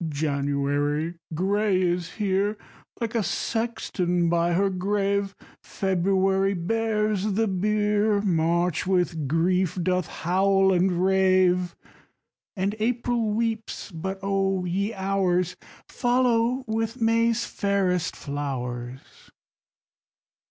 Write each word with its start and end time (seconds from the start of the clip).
4. 0.01 0.09
January 0.09 1.13
gray 1.35 1.79
is 1.79 2.13
here, 2.13 2.57
Like 2.99 3.13
a 3.13 3.21
sexton 3.21 4.29
by 4.29 4.53
her 4.53 4.71
grave; 4.71 5.35
_20 5.63 5.63
February 5.63 6.53
bears 6.55 7.33
the 7.33 7.47
bier, 7.47 8.19
March 8.19 8.87
with 8.87 9.27
grief 9.27 9.77
doth 9.83 10.07
howl 10.07 10.73
and 10.73 11.05
rave, 11.05 11.75
And 12.55 12.73
April 12.79 13.29
weeps 13.29 13.91
but, 13.91 14.17
O 14.23 14.65
ye 14.65 14.91
Hours! 14.91 15.55
Follow 15.87 16.63
with 16.65 16.99
May's 16.99 17.45
fairest 17.45 18.15
flowers. 18.15 19.01